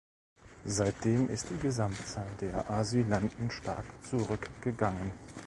Seitdem 0.65 1.29
ist 1.29 1.51
die 1.51 1.57
Gesamtzahl 1.59 2.25
der 2.39 2.71
Asylanten 2.71 3.51
stark 3.51 3.85
zurückgegangen. 4.09 5.11